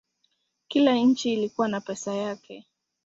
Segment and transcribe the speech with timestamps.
[0.67, 2.65] Kila nchi ilikuwa na pesa yake.